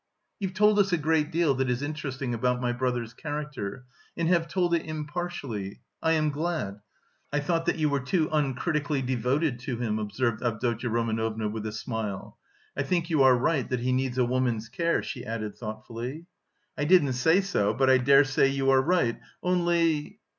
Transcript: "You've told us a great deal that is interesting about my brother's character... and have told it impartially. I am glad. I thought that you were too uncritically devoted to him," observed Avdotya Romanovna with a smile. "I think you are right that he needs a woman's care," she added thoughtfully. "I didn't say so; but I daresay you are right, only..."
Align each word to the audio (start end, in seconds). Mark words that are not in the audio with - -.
"You've 0.39 0.55
told 0.55 0.79
us 0.79 0.91
a 0.91 0.97
great 0.97 1.29
deal 1.31 1.53
that 1.53 1.69
is 1.69 1.83
interesting 1.83 2.33
about 2.33 2.59
my 2.59 2.71
brother's 2.71 3.13
character... 3.13 3.85
and 4.17 4.27
have 4.29 4.47
told 4.47 4.73
it 4.73 4.81
impartially. 4.83 5.79
I 6.01 6.13
am 6.13 6.31
glad. 6.31 6.81
I 7.31 7.39
thought 7.39 7.67
that 7.67 7.77
you 7.77 7.87
were 7.87 7.99
too 7.99 8.27
uncritically 8.31 9.03
devoted 9.03 9.59
to 9.59 9.77
him," 9.77 9.99
observed 9.99 10.41
Avdotya 10.41 10.89
Romanovna 10.89 11.49
with 11.49 11.67
a 11.67 11.71
smile. 11.71 12.39
"I 12.75 12.81
think 12.81 13.11
you 13.11 13.21
are 13.21 13.37
right 13.37 13.69
that 13.69 13.81
he 13.81 13.91
needs 13.91 14.17
a 14.17 14.25
woman's 14.25 14.69
care," 14.69 15.03
she 15.03 15.23
added 15.23 15.53
thoughtfully. 15.55 16.25
"I 16.75 16.85
didn't 16.85 17.13
say 17.13 17.39
so; 17.39 17.71
but 17.71 17.87
I 17.87 17.99
daresay 17.99 18.47
you 18.47 18.71
are 18.71 18.81
right, 18.81 19.19
only..." 19.43 20.17